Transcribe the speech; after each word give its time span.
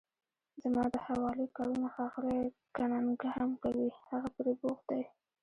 زما 0.61 0.83
د 0.93 0.95
حوالې 1.07 1.45
کارونه 1.57 1.87
ښاغلی 1.95 2.41
کننګهم 2.75 3.51
کوي، 3.63 3.87
هغه 4.09 4.29
پرې 4.35 4.53
بوخت 4.61 4.85
دی. 4.91 5.03